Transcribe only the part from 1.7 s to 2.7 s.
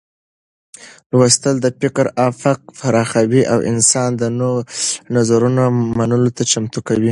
فکر افق